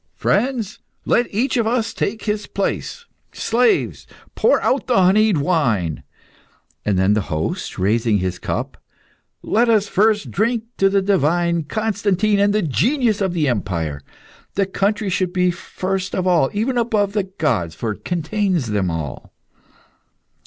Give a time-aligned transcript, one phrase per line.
[0.15, 1.59] "Friends, let each
[1.93, 3.05] take his place!
[3.33, 6.01] Slaves, pour out the honeyed wine!"
[6.83, 8.77] Then, the host raising his cup
[9.43, 14.01] "Let us first drink to the divine Constantine and the genius of the empire.
[14.55, 18.71] The country should be put first of all, even above the gods, for it contains
[18.71, 19.33] them all."